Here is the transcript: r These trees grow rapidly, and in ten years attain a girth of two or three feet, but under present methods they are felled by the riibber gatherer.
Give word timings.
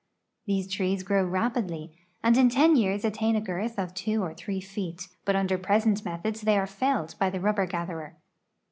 r 0.01 0.41
These 0.47 0.67
trees 0.67 1.03
grow 1.03 1.23
rapidly, 1.23 1.91
and 2.23 2.35
in 2.35 2.49
ten 2.49 2.75
years 2.75 3.05
attain 3.05 3.35
a 3.35 3.39
girth 3.39 3.77
of 3.77 3.93
two 3.93 4.23
or 4.23 4.33
three 4.33 4.59
feet, 4.59 5.07
but 5.25 5.35
under 5.35 5.59
present 5.59 6.03
methods 6.03 6.41
they 6.41 6.57
are 6.57 6.65
felled 6.65 7.13
by 7.19 7.29
the 7.29 7.37
riibber 7.39 7.69
gatherer. 7.69 8.15